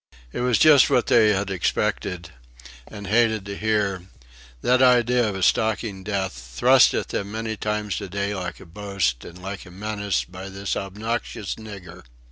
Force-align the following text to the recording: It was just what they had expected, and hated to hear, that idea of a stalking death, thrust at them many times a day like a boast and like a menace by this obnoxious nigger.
It 0.31 0.39
was 0.41 0.57
just 0.57 0.89
what 0.89 1.05
they 1.05 1.29
had 1.31 1.51
expected, 1.51 2.31
and 2.87 3.05
hated 3.05 3.45
to 3.45 3.55
hear, 3.55 4.07
that 4.63 4.81
idea 4.81 5.29
of 5.29 5.35
a 5.35 5.43
stalking 5.43 6.03
death, 6.03 6.33
thrust 6.33 6.95
at 6.95 7.09
them 7.09 7.31
many 7.31 7.55
times 7.55 8.01
a 8.01 8.09
day 8.09 8.33
like 8.33 8.59
a 8.59 8.65
boast 8.65 9.23
and 9.23 9.39
like 9.39 9.63
a 9.67 9.69
menace 9.69 10.23
by 10.23 10.49
this 10.49 10.75
obnoxious 10.75 11.53
nigger. 11.53 12.01